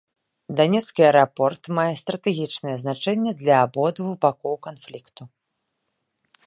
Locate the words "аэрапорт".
1.07-1.63